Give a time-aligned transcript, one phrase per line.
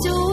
[0.00, 0.27] do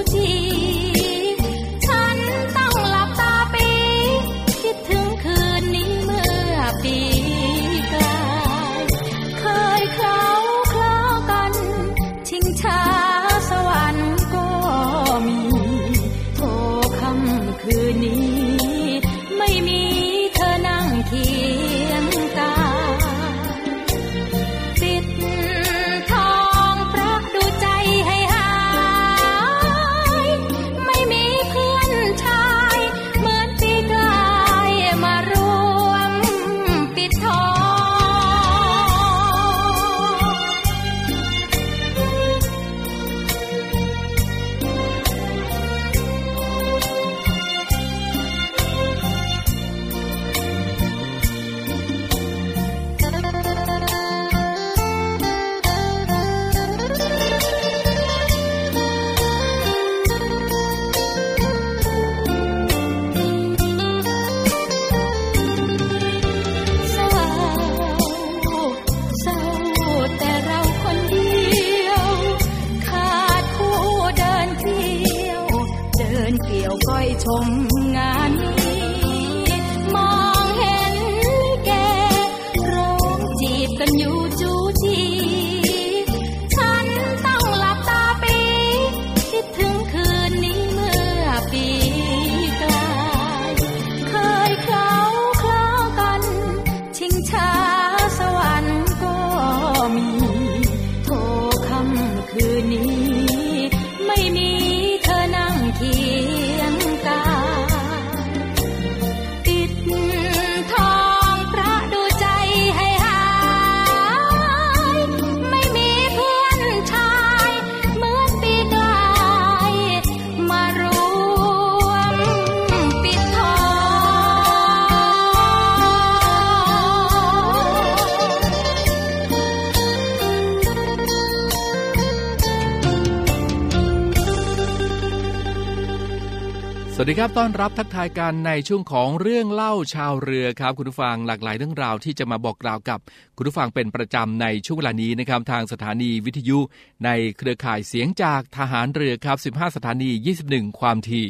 [137.08, 143.00] วัสดีครับ ต้อนรับทักทายกันในช่วงของเรื่องเล่าชาวเรือครับ คุณผู้ฟังหลากหลายเรื่องราวที่จะมาบอกกล่าวกับ
[143.38, 146.60] คุณผู้ฟังเป็นประจำในช่วงเวลานี้นะครับทางสถานีวิทยุ
[147.06, 150.10] ในเครือข่ายเสียงจากทหารเรือครับ 15 สถานี
[150.46, 151.28] 21 ความถี่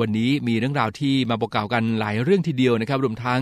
[0.00, 3.40] วันนี้มีเรื่องราวที่มาบอกกล่าวกันหลายเรื่องทีเดียวนะครับ รวมทั้ง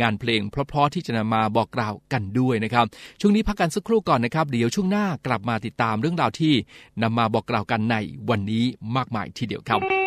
[0.00, 2.84] งานเพลงเพราะๆที่จะนำมาบอกกล่าวกันด้วยนะครับ
[3.20, 6.54] ช่วงนี้พักกันสักครู่ก่อนนะครับ เดี๋ยวช่วงหน้ากลับมาติดตามเรื่องราวที่
[7.02, 7.96] นำมาบอกกล่าวกันใน
[8.30, 8.64] วันนี้
[8.96, 10.03] มากมายทีเดียวครับ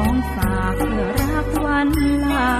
[0.00, 1.88] ของฝากเพื่อรักวัน
[2.32, 2.52] ลา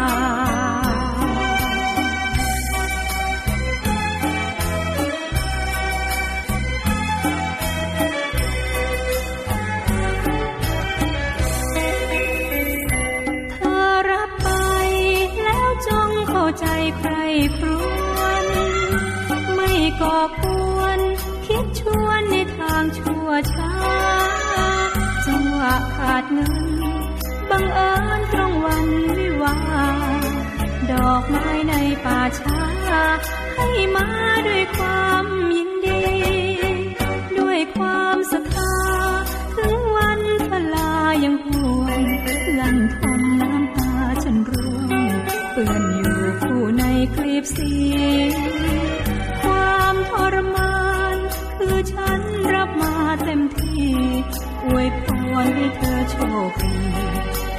[13.55, 14.49] เธอรับไป
[15.44, 16.67] แล้วจงเข้าใจ
[16.99, 17.15] ใคร
[17.56, 17.69] คร
[18.19, 18.47] วน
[19.55, 20.44] ไม่ก่อก
[20.77, 21.00] วน
[21.47, 23.73] คิดชวนในทางชั่วช้า
[25.27, 26.75] จังหวะขาดเงิน
[27.58, 28.87] บังเอิญตรงวัน
[29.17, 29.56] วิวา
[30.91, 31.75] ดอกไม้ใน
[32.05, 32.58] ป่าช้า
[33.55, 34.06] ให้มา
[34.47, 36.03] ด้วยความยินดี
[37.38, 38.76] ด้วยความศรัทธา
[39.56, 40.93] ถึงวันทลา
[41.25, 41.49] ยังห
[41.82, 42.03] วน
[42.58, 43.93] ลันทมน้ำตา
[44.25, 45.05] ฉันร่วง
[45.52, 46.82] เปื้อนอยู่ผู้ใน
[47.14, 47.73] คลีบสี
[49.43, 50.76] ความทรมา
[51.14, 51.17] น
[51.59, 52.20] คือฉัน
[52.55, 52.94] รับมา
[53.25, 53.91] เต็มที่
[54.64, 55.05] อวยพ
[55.44, 56.17] รให้เธอโช
[56.50, 56.75] คดี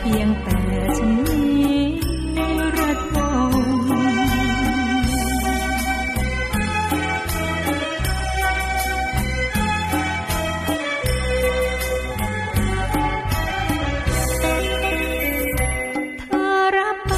[0.02, 0.60] พียงแต่
[0.98, 1.82] ฉันนี้
[2.78, 3.16] ระท
[3.50, 3.54] ม
[16.30, 17.14] เธอรับไป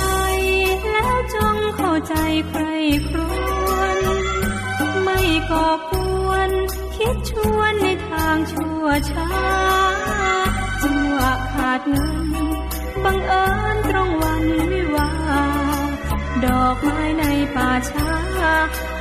[0.92, 2.14] แล้วจงเข้าใจ
[2.50, 2.64] ใคร
[3.08, 3.18] คร
[3.78, 4.00] วน
[5.04, 5.92] ไม่ก่อก
[6.28, 6.52] วน
[6.96, 9.30] คิดชวนในทางชั่วช้า
[10.84, 11.20] จังหว
[11.52, 12.59] ขาดเงิน
[13.06, 15.10] บังเอิญตรงวันวิวา
[16.46, 17.24] ดอกไม้ใน
[17.56, 18.10] ป่าช้า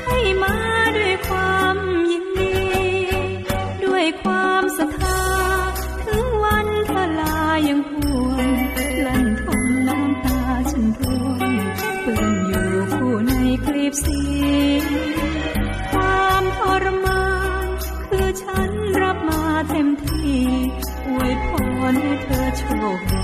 [0.06, 0.54] ให้มา
[0.96, 1.76] ด้วยความ
[2.10, 2.56] ยินดี
[3.84, 5.22] ด้วยความศรัทธา
[6.06, 7.36] ถึงวันทลา
[7.68, 7.90] ยังห
[8.28, 8.50] วน
[9.06, 10.40] ลันทมน้ำตา
[10.70, 11.52] ฉันร่วง
[12.02, 13.32] เปื้อนอยู่ผู้ใน
[13.64, 14.20] คลีบสี
[15.92, 17.24] ความทรมา
[17.64, 17.66] น
[18.08, 18.70] คือฉัน
[19.02, 20.38] รับมาเต็มที่
[21.06, 21.48] อวยพ
[21.90, 22.64] รให้เธอโช
[22.96, 23.17] คดี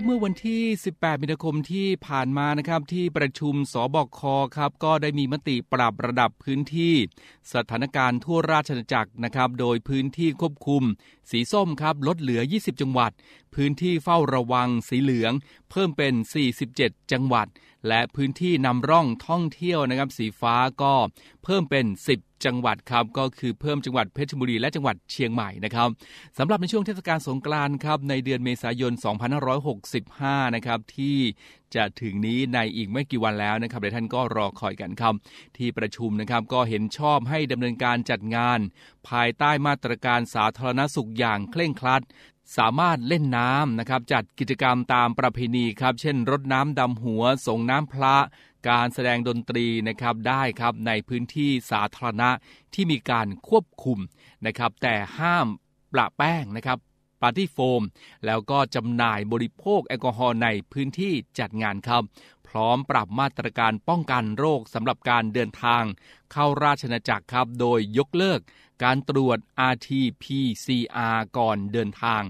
[0.00, 0.62] คุณผู้ฟังครับเมื่อวันที่
[0.92, 4.20] 18 มีนาคมที่ผ่านมานะครับที่ประชุมสบค
[4.56, 6.94] ครับก็ได้มีมติปรับระดับพื้นที่
[7.52, 10.82] สถานการณ์ทั่วราชอาณาจักรนะครับ โดยพื้นที่ควบคุม
[11.30, 13.12] สีส้มครับลดเหลือ 20 จังหวัด
[13.54, 15.32] พื้นที่เฝ้าระวังสีเหลือง
[15.70, 16.14] เพิ่มเป็น
[16.62, 17.48] 47 จังหวัด
[17.88, 20.94] และพื้นที่นำร่องท่องเที่ยวนะครับสีฟ้าก็
[21.44, 25.88] เพิ่มเป็น 10 จังหวัดครับก็คือเพิ่มจังหวัดเพชรบุรีและจังหวัดเชียงใหม่นะครับ
[26.38, 28.92] สำหรับในช่วงเทศกาลสงกรานต์ครับในเดือนเมษายน
[29.68, 31.16] 2565 นะครับที่
[31.74, 35.14] จะถึงนี้ในอีกไม่กี่วันแล้วนะครับเดี๋ยวท่านก็รอคอยกันครับ
[35.56, 38.58] ที่ประชุมนะครับก็เห็นชอบให้ดำเนินการจัดงาน
[39.08, 42.02] ภายใต้มาตรการสาธารณสุขอย่างเคร่งครัด
[42.56, 48.16] สามารถเล่นน้ำนะครับ จัดกิจกรรมตามประเพณีครับ เช่นรดน้ำดำหัว ส่งน้ำพระ
[48.68, 52.30] การแสดงดนตรีนะครับได้ครับในพื้นที่สาธารณะ
[52.74, 53.98] ที่มีการควบคุม
[54.46, 55.46] นะครับ แต่ห้าม
[55.92, 56.78] ประแป้งนะครับ
[57.22, 57.82] ปาร์ตี้โฟม
[58.26, 62.02] แล้วก็จำหน่ายบริโภคแอลกอฮอล์ในพื้นที่จัดงานครับ
[62.48, 65.82] พร้อมปรับมาตรการป้องกันโรคสำหรับการเดินทาง
[66.32, 68.40] เข้าราชอาณาจักรครับ โดยยกเลิก
[68.84, 69.38] การตรวจ
[69.72, 72.22] RT-PCR ก่อนเดินทาง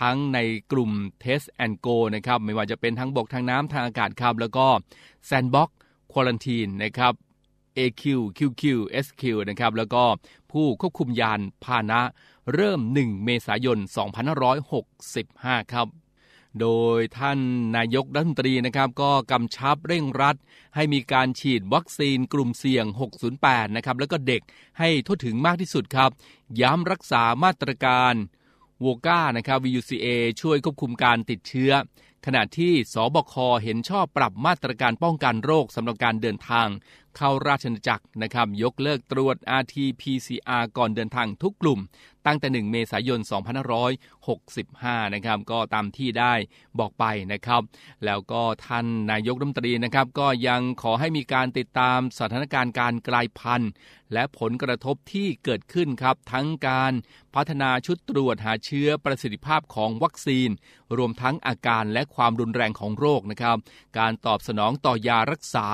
[0.00, 0.38] ทั้งใน
[0.72, 0.90] กลุ่ม
[1.22, 4.66] Test and Go นะครับ ไม่ว่าจะเป็นทั้งบกทางน้ำทางอากาศครับ แล้วก็
[5.28, 5.68] Sandbox
[6.12, 7.12] Quarantine นะครับ
[7.78, 8.02] AQ
[8.38, 8.62] QQ
[9.04, 10.04] SQ นะครับ แล้วก็
[10.52, 12.00] ผู้ควบคุมยานพาหนะ
[12.54, 13.78] เริ่ม 1 เมษายน
[14.54, 15.86] 2565 ครับ
[16.60, 16.68] โด
[16.98, 17.38] ยท่าน
[17.76, 20.36] นายกรัฐมนตรีนะครับก็กำชับเร่งรัด
[20.74, 22.84] ให้มีการฉีดวัคซีนกลุ่มเสี่ยง
[23.30, 24.42] 608 นะครับแล้วก็เด็ก
[24.78, 26.10] ให้ทั่วถึงมากที่สุดครับ
[26.60, 28.14] ย้ำรักษามาตรการ
[28.80, 30.06] โวก้านะครับ VUCA
[30.40, 31.72] ช่วยควบคุมการติดเชื้อ
[32.26, 36.68] ขณะที่สบคเห็นชอบปรับมาตรการป้องกันโรคสำหรับการเดินทาง
[37.16, 41.80] เข้าราชอาณาจักรนะครับ ยกเลิกตรวจ RT-PCR ก่อนเดินทางทุกกลุ่ม
[42.26, 43.20] ตั้งแต่ 1 เมษายน
[44.36, 46.34] 2565 นะครับ ก็ตามที่ได้
[46.78, 47.62] บอกไปนะครับ
[48.04, 53.70] แล้วก็ท่านนายกรัฐมนตรีนะครับ ก็ยังขอให้มีการติดตามสถานการณ์การกลายพันธุ์
[54.12, 56.92] และผลกระทบที่เกิดขึ้นครับ ทั้งการ
[57.34, 60.48] พัฒนาชุดตรวจหาเชื้อประสิทธิภาพของวัคซีน
[60.96, 63.56] รวมทั้งอาการและความรุนแรงของโรคนะครับ
[63.98, 65.66] การตอบสนองต่อยารักษา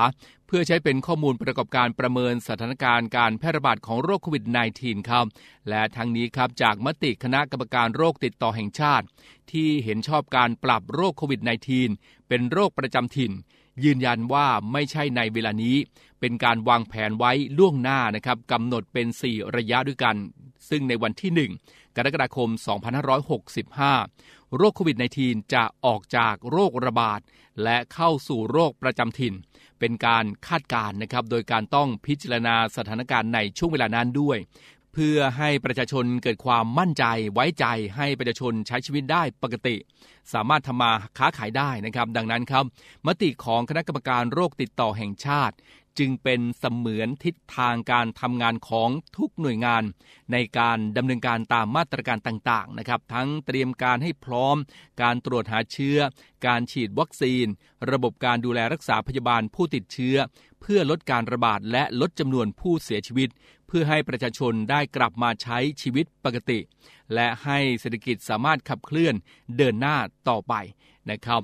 [0.49, 4.45] เพื่อใช้เป็นข้อมูลประกอบการประเมินสถานการณ์การแพร่ระบาดของโรคโควิด
[4.76, 5.26] -19 ครับ
[5.69, 9.07] และทั้งนี้ครับจากมติคณะกรรมการโรคติดต่อแห่งชาติ
[9.52, 11.40] ที่เห็นชอบการปรับโรคโควิด
[11.87, 13.33] -19 เป็นโรคประจำถิ่น
[13.85, 15.76] ยืนยันว่าไม่ใช่ในเวลานี้
[16.21, 20.17] เป็นการวางแผนไว้ล่วงหน้านะครับกำหนดเป็น 4 ระยะด้วยกัน
[20.69, 22.49] ซึ่งในวันที่ 1 กรกฎาคม
[23.93, 27.21] 2565 โรคโควิด -19 จะออกจากโรคระบาด
[27.62, 29.35] และเข้าสู่โรคประจำถิ่น
[29.80, 34.38] เป็นการคาดการณ์นะครับ โดยการต้องพิจารณาสถานการณ์ในช่วงเวลานั้นด้วย
[34.92, 37.66] เพื่อให้ประชาชนเกิดความมั่นใจไว้ใจ
[37.97, 39.76] ให้ประชาชนใช้ชีวิตได้ปกติ
[40.32, 42.64] สามารถทำมาค้าขายได้นะครับ ดังนั้นครับ
[43.06, 45.54] มติของคณะกรรมการโรคติดต่อแห่งชาติ
[45.99, 49.83] จึงเป็นเสมือนทิศทางการทำงานของทุกหน่วยงาน
[50.33, 54.57] ในการดำเนินการตามมาตรการต่างๆนะครับ ทั้งเตรียมการให้พร้อม
[55.02, 55.99] การตรวจหาเชื้อ
[56.47, 57.47] การฉีดวัคซีน
[57.90, 60.17] ระบบการดูแลรักษาพยาบาลผู้ติดเชื้อ
[60.61, 63.28] เพื่อลดการระบาดและลดจำนวนผู้เสียชีวิต
[63.67, 66.59] เพื่อให้ประชาชนได้กลับมาใช้ชีวิตปกติ
[67.14, 69.14] และให้เศรษฐกิจสามารถขับเคลื่อน
[69.57, 69.97] เดินหน้า
[70.28, 70.55] ต่อไป
[71.11, 71.43] นะครับ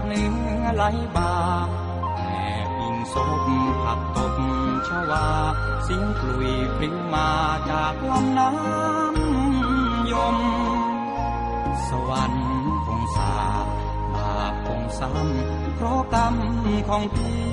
[0.00, 0.24] จากเหนื
[0.62, 0.84] อไหล
[1.16, 1.32] บ่า
[2.26, 2.32] แอ
[2.66, 3.14] บอิงศ
[3.44, 3.46] พ
[3.82, 4.34] ผักตบ
[4.88, 5.28] ชวา
[5.84, 7.30] เสียงกลุยพลิ้วมา
[7.70, 10.38] จากลำน้ำยม
[11.88, 12.50] สวรรค์
[12.86, 13.34] คงสา
[14.14, 16.34] บาปคงซ้ำเพราะกรรม
[16.88, 17.48] ของพี่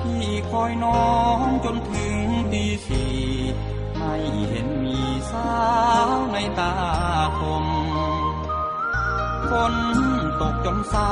[0.00, 2.16] พี่คอยน้องจนถึง
[2.52, 3.14] ตีสี่
[3.96, 4.14] ไม่
[4.48, 5.52] เห็นมีสา
[6.06, 6.74] วในตา
[7.38, 7.64] คม
[9.50, 9.74] ฝน
[10.40, 11.08] ตกจนซา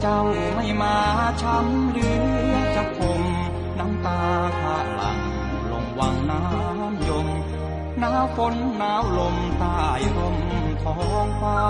[0.00, 0.20] เจ้า
[0.54, 0.96] ไม่มา
[1.42, 2.08] ช้ำหลื
[2.50, 3.22] อจะคม
[3.78, 4.20] น้ำตา
[4.60, 5.18] ข้าหลัง
[5.70, 7.28] ลงวังน้ำยม
[7.98, 9.78] หนาวฝนหนาวลมใต้
[10.16, 10.38] ร่ม
[10.82, 11.60] ท้องฟ้า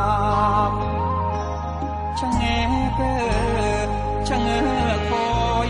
[2.19, 2.43] ชะเง
[2.97, 3.87] เกอ
[4.29, 4.63] ชะเงอ
[5.11, 5.29] คอ
[5.67, 5.69] ย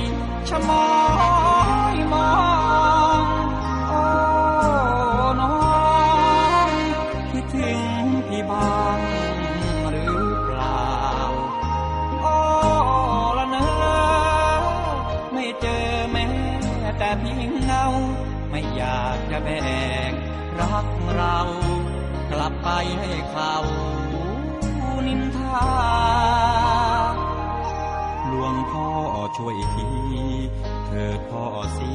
[0.48, 0.84] ชะมอ
[1.34, 1.35] ย
[17.06, 17.86] แต่เพียงเงา
[18.50, 19.60] ไม่อยากจะแบ่
[20.10, 20.12] ง
[20.60, 21.38] รักเรา
[22.30, 22.68] กลับไป
[23.00, 23.54] ให้เขา
[25.06, 25.66] นินทา
[28.26, 28.88] หลวงพ่อ
[29.36, 29.88] ช่วยที
[30.86, 31.44] เถิดพ่อ
[31.76, 31.92] สี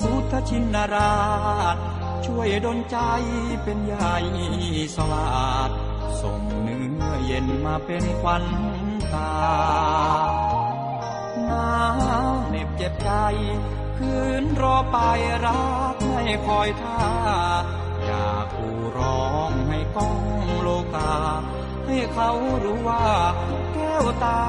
[0.00, 1.14] พุทธชินรา
[1.74, 1.76] ช
[2.26, 2.98] ช่วยดลใจ
[3.62, 4.16] เป็นใหญ่
[4.96, 5.70] สวาด
[6.20, 8.44] ส่งเนื้อเย็นมาเป็นควัน
[9.12, 9.34] ตา
[11.46, 11.72] หนา
[12.26, 13.10] วเหน็บเจ็บใจ
[13.98, 14.98] คืนรอไป
[15.46, 17.00] รักไม่คอยท่า
[18.04, 20.12] อยากกูร้องให้ก้อ
[20.44, 21.14] งโลกา
[21.86, 22.30] ให้เขา
[22.64, 23.04] รู้ว่า
[23.74, 24.40] แก้วตา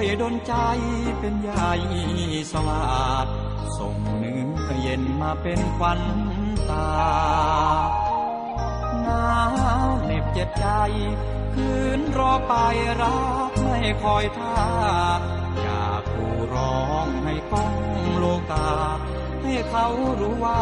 [0.00, 0.54] วยดลใจ
[1.20, 1.72] เป็นใหญ่
[2.52, 3.26] สวาด
[3.78, 6.00] ส่งเนื้อเย็นมาเป็นควัน
[6.70, 6.90] ตา
[9.02, 9.30] หนา
[9.86, 10.66] วเหน็บเจ็บใจ
[11.54, 12.54] คืนรอไป
[13.00, 14.58] รักไม่คอยท่า
[15.60, 17.74] อยากผูร้องให้ก้อง
[18.16, 18.70] โลกา
[19.42, 19.86] ให้เขา
[20.20, 20.60] รู้ว่า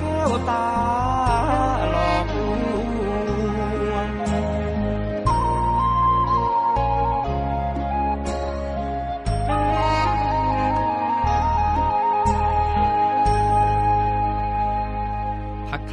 [0.00, 0.66] แก้วตา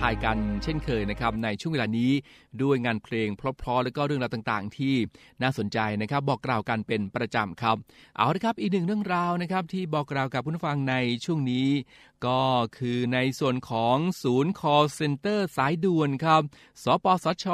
[0.07, 2.11] ายกันเช่นเคยนะครับในช่วงเวลานี้
[2.61, 4.95] ด้วยงานเพลงเพราะๆแล้วก็เรื่องราวต่างๆ ที่
[5.41, 7.75] น่าสนใจนะครับบอกกล่าวกันเป็นประจำครับ
[8.17, 10.95] เอาละครับอีกหนึ่งเรื่องราวนะครับที่บอกกล่าวกับผู้ฟังใน
[11.25, 11.69] ช่วงนี้
[12.25, 12.41] ก็
[12.77, 16.41] คือในส่วนของศูนย์ call center สายด่วนครับ
[16.83, 17.45] สปสช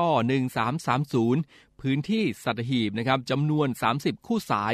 [1.08, 3.68] 1330พื้นที่สัตหีบนะครับจำนวน
[3.98, 4.74] 30 คู่สาย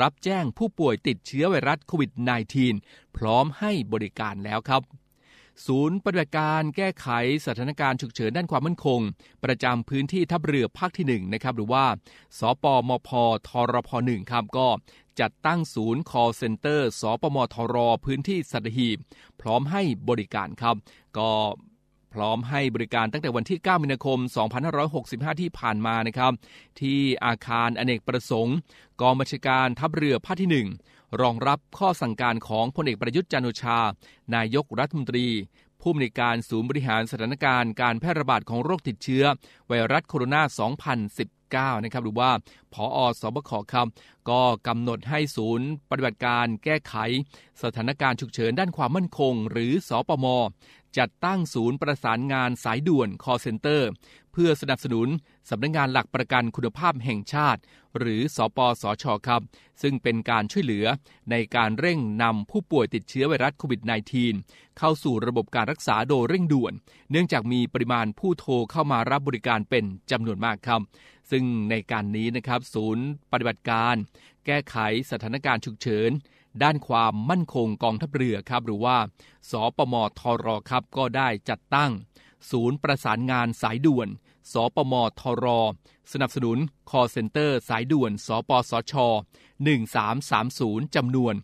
[0.00, 2.10] รับแจ้งผู้ป่วยติดเชื้อไวรัสโควิด
[2.64, 4.82] -19 พร้อมให้บริการแล้วครับ
[5.66, 7.08] ศูนย์ปฏิบัติการแก้ไข
[7.46, 9.00] สถานการณ์ฉุกเฉินด้านความมั่นคง
[9.44, 11.84] ประจำพื้นที่ทัพเรือภาคที่ 1 นะครับ หรือว่า
[12.38, 13.10] สปมพ
[13.48, 14.68] ทรพ1ครับก็
[15.20, 18.96] จัดตั้งศูนย์ call center สปมทรพื้นที่สัตหีบ
[19.40, 20.76] พร้อมให้บริการครับ
[21.18, 21.30] ก็
[22.14, 24.18] พร้อมให้บริการตั้งแต่วันที่ 9 มีนาคม
[24.80, 26.32] 2565 ที่ผ่านมานะครับ
[26.80, 28.56] ที่อาคารอเนกประสงค์
[29.00, 33.78] กองบัญชาการทัพเรือภาคที่ 1 รองรับข้อสั่งการของพลเอกประยุทธ์จันโอชา
[34.34, 35.26] นายกรัฐมนตรี
[35.80, 39.24] ผู้อำนวยการศูนย์บริหารสถานการณ์การแพร่ระบาดของโรคติดเชื้อ
[39.68, 40.42] ไวรัสโคโรนา
[41.74, 42.30] 2019 นะครับหรือว่า
[42.72, 43.86] ผออสบคครับ
[44.30, 46.94] ก็กำหนดให้ศูนย์ปฏิบัติการแก้ไข
[47.62, 50.26] สถานการณ์ฉุกเฉินด้านความมั่นคง หรือสอปม
[50.98, 53.82] จัดตั้งศูนย์ประสานงานสายด่วน call center
[54.27, 55.08] เพื่อสนับสนุน
[55.50, 57.60] สำนักงงานหลักประกันคุณภาพแห่งชาติ
[57.98, 59.42] หรือสอปสชครับ
[59.82, 60.86] ซึ่งเป็นการช่วยเหลือ
[61.30, 63.80] ในการเร่งนำผู้ป่วยติดเชื้อไวรัสโควิด
[64.28, 66.72] -19 เข้าสู่ระบบการรักษาโดยเร่งด่วน
[67.10, 70.80] เนื่องจากมีปริมาณผู้โทรเข้ามารับบริการเป็นจำนวนมากครับ
[71.30, 73.94] ซึ่งในการนี้นะครับศูนย์ปฏิบัติการ
[74.46, 74.76] แก้ไข
[75.10, 76.10] สถานการณ์ฉุกเฉิน
[76.62, 78.96] ด้านความมั่นคงกองทัพเรือครับ หรือว่า
[79.50, 81.92] สปมทรครับก็ได้จัดตั้ง
[82.50, 84.08] ศูนย์ประสานงานสายด่วน
[84.52, 85.46] สปมทร
[86.12, 86.58] สนับสนุน
[86.90, 88.94] คอเซ็นเตอร์สายด่วน สปสช
[90.14, 91.34] 1330 จำนวน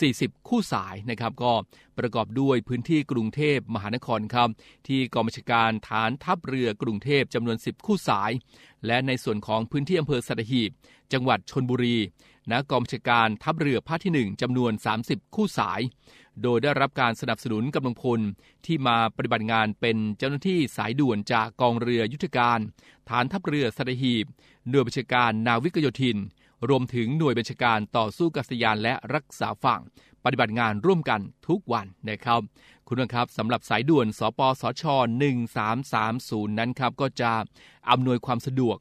[0.00, 1.52] 40 คู่สายนะครับก็
[1.98, 4.48] ประกอบด้วยพื้นที่กรุงเทพมหานครครับ
[4.88, 8.30] ที่กองบัญชาการฐานทัพเรือกรุงเทพจำนวน 10 คู่สาย
[8.86, 10.70] และในส่วนของพื้นที่อำเภอสัตหีบ
[11.12, 11.96] จังหวัดชนบุรี
[12.50, 14.72] ณกองบัญชาการทัพเรือภาคที่ 1จำนวน
[15.04, 15.80] 30 คู่สาย
[16.42, 18.20] โดยได้รับการสนับสนุนกำลังพล
[18.66, 22.58] ที่มาปฏิบัติงานเป็นเจ้าหน้าที่สายด่วนจากกองเรือยุทธการ
[23.08, 24.24] ฐานทัพเรือสัตหีบ
[24.68, 26.18] หน่วยบัญชาการนาวิกโยธิน
[26.68, 29.80] รวมถึงหน่วยบัญชาการต่อสู้กัษยานและรักษาฝั่ง
[30.24, 32.40] ปฏิบัติงานร่วมกันทุกวันนะครับ
[32.86, 34.84] คุณผู้ชมครับสำหรับสายด่วน สปสช
[35.70, 37.32] 1330 นั้นครับ ก็จะ
[37.90, 38.76] อำนวยความสะดวก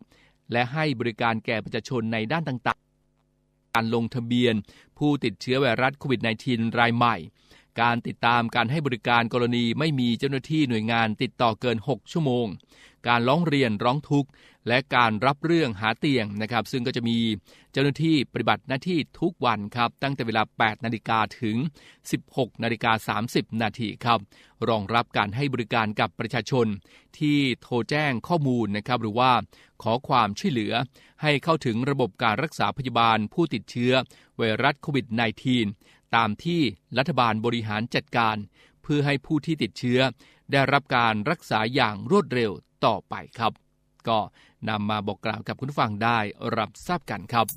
[0.52, 4.54] และให้บริการแก่ประชาชนในด้านต่างๆ การลงทะเบียน
[4.98, 7.16] ผู้ติดเชื้อไวรัสโควิด -19 รายใหม่
[7.82, 12.48] การติดตามการให้บริการกรณีไม่มีเจ้าหน้าที่หน่วยงานติดต่อเกิน 6 ชั่วโมง
[13.08, 14.30] การร้องเรียนร้องทุกข์
[14.68, 17.18] และการรับเรื่องหาเตียงนะครับ ซึ่งก็จะมี
[17.72, 21.58] เจ้าหน้าที่ปฏิบัติหน้าที่ทุกวันครับ ตั้งแต่เวลา 8 นาฬิกาถึง
[22.10, 24.20] 16 นาฬิกา 30 นาทีครับ
[24.70, 26.68] รองรับการให้บริการกับประชาชน
[27.20, 29.32] ที่โทรแจ้งข้อมูลนะครับ หรือว่า
[29.84, 30.74] ขอความช่วยเหลือ
[31.22, 33.94] ให้เข้าถึงระบบการรักษาพยาบาลผู้ติดเชื้อ
[34.38, 35.06] ไวรัสโควิด
[35.58, 36.62] -19 ตามที่
[36.98, 38.36] รัฐบาลบริหารจัดการ
[38.84, 40.00] เพื่อให้ผู้ที่ติดเชื้อ
[40.52, 42.52] ได้รับการรักษาอย่างรวดเร็ว
[42.86, 43.54] ต่อไปครับ
[44.08, 44.20] ก็
[44.70, 46.20] นำมาบอกกล่าวกับคุณผู้ฟังได้
[46.58, 47.48] รับทราบกันครับ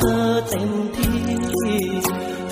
[0.00, 1.20] เธอเต็มที่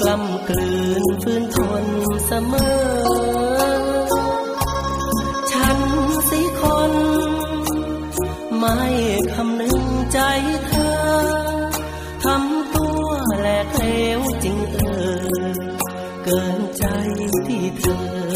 [0.00, 1.84] กล้ำกลืนฟื้นทน
[2.26, 3.68] เสมอ
[5.50, 5.78] ฉัน
[6.28, 6.92] สิคน
[8.58, 8.80] ไม่
[9.34, 9.80] คำนึง
[10.12, 10.18] ใจ
[10.66, 10.96] เธอ
[12.24, 13.06] ทำตัว
[13.38, 13.80] แหลกเห
[14.18, 14.78] วจริงเอ
[15.42, 15.46] อ
[16.24, 16.84] เกินใจ
[17.46, 18.27] ที่เธอ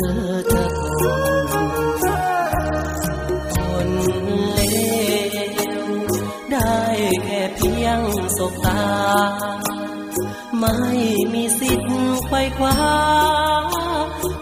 [12.49, 13.03] ทธิ์ไขว้คว้า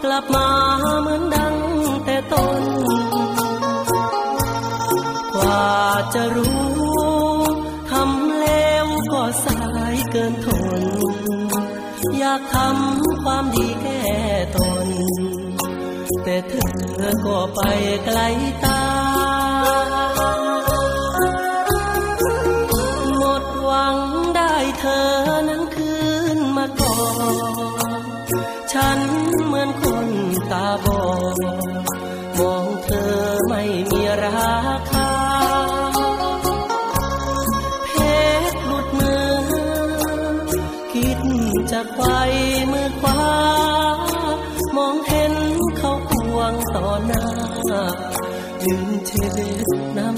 [0.03, 0.47] กลับมา
[1.01, 1.55] เหมือนดัง
[2.05, 2.63] แต่ต้น
[5.33, 5.69] กว่า
[6.13, 6.61] จะรู้
[7.89, 9.61] ทำแล้วก็สา
[9.93, 10.47] ยเกินท
[10.79, 10.81] น
[12.17, 14.01] อยากทำความดีแก้
[14.55, 14.87] ตน
[16.23, 17.59] แต่เธอก็ไป
[18.05, 18.19] ไกล
[18.63, 19.00] ตา
[28.81, 29.01] ฉัน
[29.45, 30.07] เหมือนคน
[30.51, 31.01] ตาบอ
[31.35, 31.37] ด
[32.37, 33.13] มองเธอ
[33.47, 34.51] ไม่มีรา
[34.91, 35.11] คา
[37.93, 37.97] เพ
[38.51, 39.33] ชรหลุดมือ
[40.91, 41.19] คิด
[41.71, 42.19] จะไขว้
[42.71, 43.23] มือขวา
[44.75, 45.33] มองเห็น
[45.77, 47.25] เขาควงต่อหน้า
[48.65, 49.27] ยืนเช็
[49.65, 49.67] ด
[49.97, 50.10] น้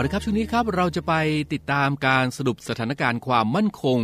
[0.00, 1.14] าละครับช่วงนี้ครับเราจะไป
[1.52, 3.98] ติดตามการสรุปสถานการณ์ความมั่นคง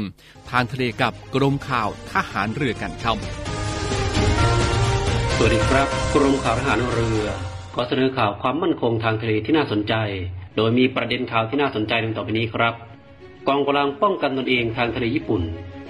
[0.50, 3.45] ทางทะเลกับกรมข่าวทหารเรือกันครับ
[5.38, 7.26] สวัสดีครับกรมข่าวทหารเรือ
[7.74, 9.94] ขอเสนอข่าวความมั่นคงทางทะเลที่น่าสนใจ
[10.56, 12.74] โดยมีประเด็นข่าวที่น่าสนใจดังต่อไปนี้ครับ
[13.48, 15.42] กองกำลังป้องกันตนเองทางทะเลญี่ปุ่น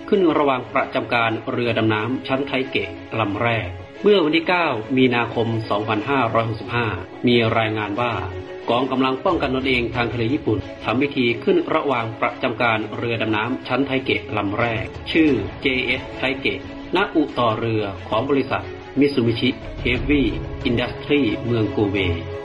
[0.09, 2.89] ขึ้นระหว่างประจำการเรือดำน้ำชั้นไทเกะ
[3.21, 3.69] ลำแรก
[4.03, 5.49] เมื่อวันที่ 9 มีนาคม
[6.57, 8.13] 2565 มีรายงานว่า
[8.71, 15.31] กองกำลังป้องกันตนเองทางทะเลญี่ปุ่นทำพิธีขึ้นระหว่างประจำการเรือดำน้ำชั้นไทเกะลำแรก ชื่อ
[15.65, 16.61] JS ไทเกะ
[16.97, 18.65] ณอู่ต่อเรือของบริษัท
[18.99, 21.97] Mitsubishi Heavy Industries เมืองโกเบ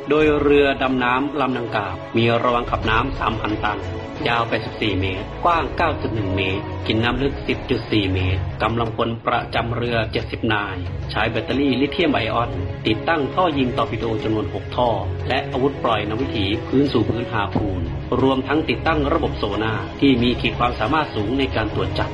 [0.09, 3.79] โดยเรือดำน้ำลำดังกล่าวมีระวางขับน้ำ 3,000 ตัน
[4.27, 5.63] ยาว 84 เมตร กว้าง
[6.01, 7.33] 9.1 เมตร กินน้ำลึก
[7.73, 10.77] 10.4 เมตร กำลังพลประจำเรือ 70 นาย
[11.11, 12.51] ใช้แบตเตอรี่ลิเธียมไอออน
[12.87, 14.89] ติดตั้งท่อยิงตอร์ปิโดจำนวน 6 ท่อ
[15.27, 17.82] และอาวุธปล่อยนำวิถีพื้นสู่พื้น Harpoon
[18.21, 22.09] รวมทั้งติดตั้งระบบโซนาร์ที่มีขีดความสามารถสูงในการตรวจจับ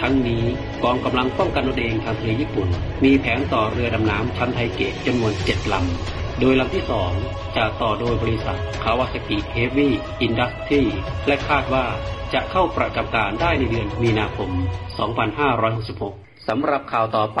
[0.00, 0.44] ทั้งนี้
[0.84, 2.68] กองกำลังป้องกันตนเองทางทะเลญี่ปุ่น
[3.04, 7.12] มีแผนต่อเรือดำน้ำชั้นไทเกะจำนวน7ลำ โดยลำที่สอง
[7.56, 10.82] จะต่อโดยบริษัท Kawasaki Heavy Industries
[11.26, 11.84] และคาดว่า
[12.34, 14.50] จะเข้าประจำการได้ในเดือนมีนาคม
[15.28, 17.38] 2566 สำหรับข่าวต่อไ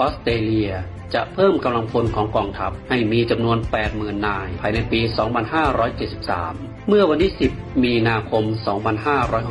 [0.00, 0.72] ออสเตรเลีย
[1.14, 3.58] จะเพิ่มกำลังพลของกองทัพให้มีจำนวน
[3.90, 8.44] 80,000 นาย ภายในปี 2573 เมื่อวันที่ 10 มีนาคม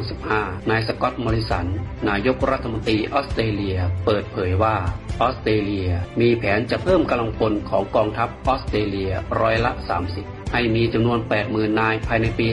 [0.01, 1.65] 2565 นายสกอตต์มอริสัน
[2.09, 4.75] นายกรัฐมนตรีออสเตรเลีย เปิดเผยว่า
[5.21, 5.89] ออสเตรเลีย
[6.21, 9.71] มีแผนจะเพิ่มกำลังพลของกองทัพออสเตรเลียร้อยละ
[10.09, 12.47] 30 ให้มีจำนวน 80,000 นายภายในปี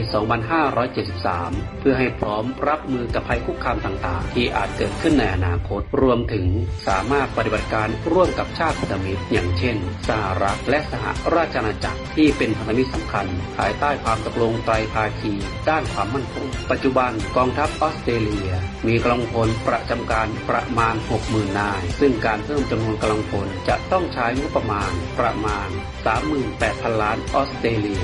[1.07, 6.45] 2573 เพื่อให้พร้อมรับมือกับภัยคุกคามต่างๆ ที่อาจเกิดขึ้นในอนาคต รวมถึง
[6.87, 11.05] สามารถปฏิบัติการร่วมกับชาติพันธมิตร อย่างเช่น สหรัฐและสห
[11.35, 13.25] ราชอาณาจักรที่เป็นพันธมิตรสำคัญ
[13.57, 15.33] ภายใต้ความตกลงไตรภาคี
[15.69, 18.49] ด้านความมั่นคง ปัจจุบันกองทัพออสเตรเลีย
[18.87, 25.69] มีกำลังพลประจำการประมาณ 60,000 นาย ซึ่งการเพิ่มจำนวนกำลังพลจะต้องใช้งบประมาณประมาณ
[26.07, 28.03] 38,000 ล้านออสเตรเลีย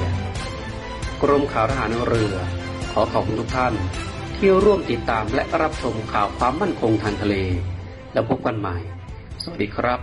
[1.24, 2.36] กรมข่าวทหารเรือ
[2.92, 3.74] ขอขอบคุณทุกท่าน
[4.38, 7.36] ที่ร่วมติดตามและรับชมข่าวความมั่นคงทางทะเล
[8.14, 8.76] แล้วพบกันใหม่
[9.44, 10.00] สวัสดีครับ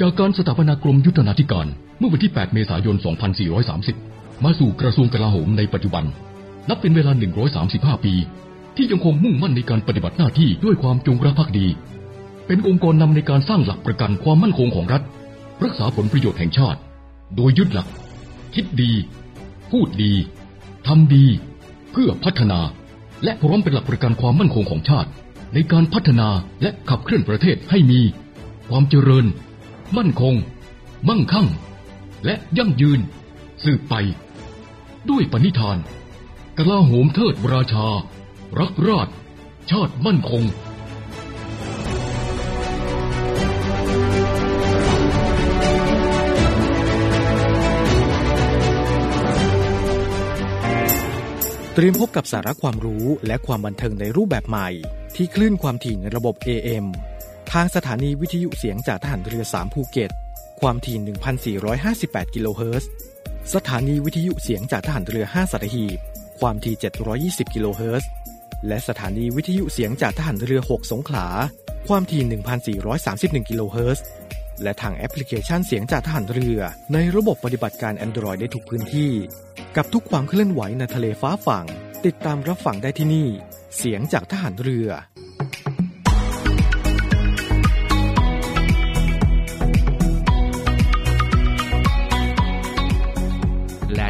[0.00, 1.66] จากการสถาปนากรมยุทธนาธิการ
[1.98, 2.96] เมื่อวันที่ 8 เมษายน
[3.90, 6.04] 2430 มาสู่กระทรวงกลาโหมในปัจจุบัน
[6.68, 7.12] นับเป็นเวลา
[7.58, 8.14] 135 ปี
[8.78, 11.66] ที่ยังคงมุ่งมั่นในการปฏิบัติหน้าที่ด้วยความจงรักภักดี
[12.46, 15.02] เป็นองค์กรนำในการสร้างหลักประกันความมั่นคงของรัฐ
[15.64, 16.80] รักษาผลประโยชน์แห่งชาติ
[17.36, 17.88] โดยยึดหลัก
[18.54, 18.92] คิดดี
[19.70, 20.12] พูดดี
[20.86, 21.24] ทำดี
[21.92, 22.60] เพื่อพัฒนา
[23.24, 25.10] และพร้อมเป็นหลักประกันความมั่นคงของชาติ
[25.54, 26.28] ในการพัฒนา
[26.62, 28.00] และขับเคลื่อนประเทศให้มี
[28.68, 29.26] ความเจริญ
[29.96, 30.34] มั่นคง
[31.08, 31.48] มั่งคั่ง
[32.24, 33.00] และยั่งยืน
[33.64, 33.94] สืบไป
[35.10, 35.78] ด้วยปณิธาน
[36.58, 37.86] กลาโหมเทิดราชา
[38.56, 39.08] รักราช
[39.70, 54.68] ชาติมั่นคงเตรียมพบกับสาระความรู้และความบันเทิงในรูปแบบใหม่
[55.16, 56.86] ที่คลื่นความถี่ในระบบ AM
[57.52, 60.10] ทางสถานีวิทยุเสียงจากทหารเรือ 3 ภูเก็ต
[60.60, 60.96] ความถี่
[61.66, 62.90] 1,458 กิโลเฮิรตซ์
[63.54, 65.98] สถานีวิทยุเสียงจากทหารเรือ 5สัตหีบ
[66.40, 66.74] ความถี่
[67.50, 68.10] 720 กิโลเฮิรตซ์
[68.66, 71.26] และสถานีวิทยุเสียงจากทหารเรือ 6 สงขลา
[71.88, 72.22] ความถี่
[72.86, 74.06] 1,431 กิโลเฮิรตซ์
[74.62, 76.58] และทางแอปพลิเคชันเสียงจากทหารเรือ
[76.92, 79.12] ในระบบปฏิบัติการ Android ได้ทุกพื้นที่
[79.76, 81.66] กับทุกความเคลื่อนไหวในทะเลฟ้าฝั่ง
[82.06, 83.28] ติดตามรับฟังได้ที่นี่
[83.76, 84.88] เสียงจากทหารเรือ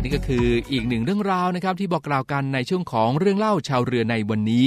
[0.08, 4.64] นี่ก็คืออีกหนึ่งเรื่องราวนะครับที่บอกกล่าวกันในช่วงของเรื่องเล่าชาวเรือในวันนี้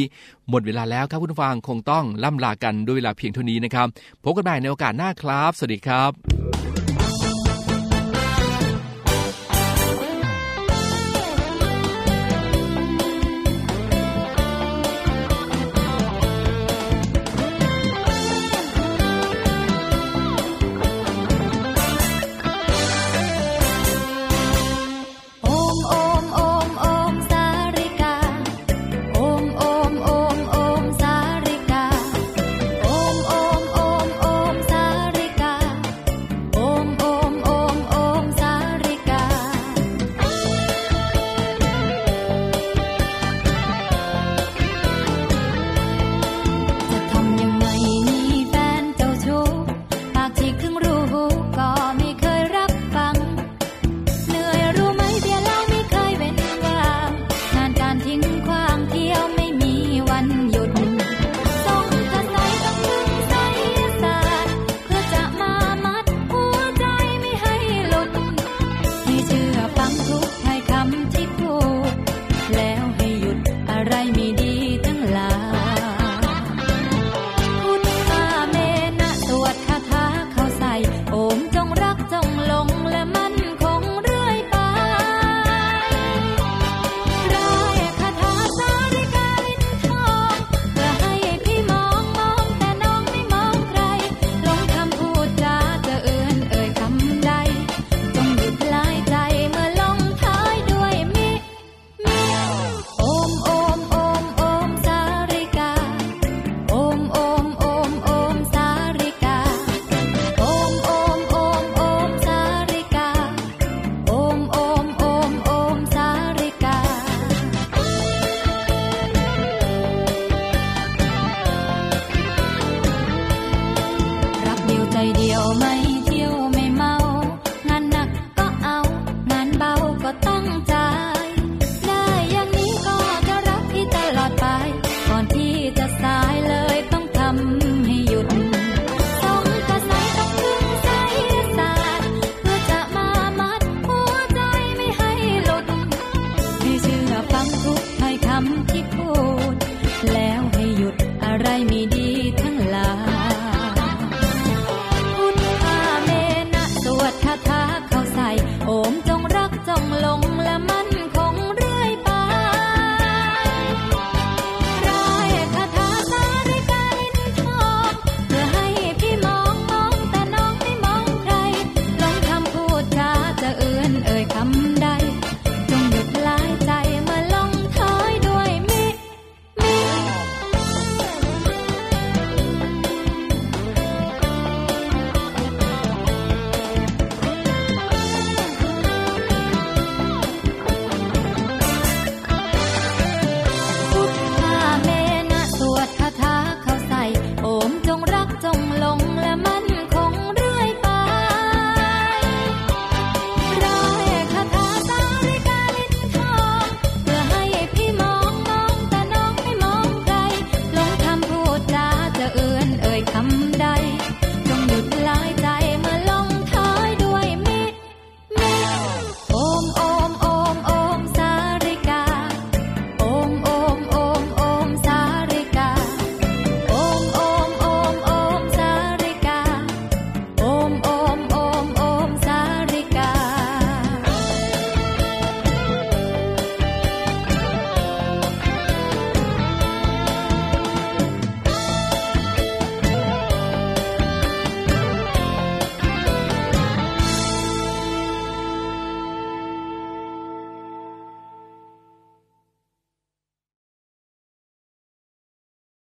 [0.50, 3.88] หมดเวลาแล้วครับคุณฟังคงต้องล่ำลากันด้วยเวลาเพียงเท่านี้นะครับ
[4.24, 6.71] พบกันใหม่ในโอกาสหน้าครับ สวัสดีครับ